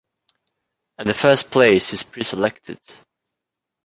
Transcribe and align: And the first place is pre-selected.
And 0.97 1.07
the 1.07 1.13
first 1.13 1.51
place 1.51 1.93
is 1.93 2.01
pre-selected. 2.01 2.79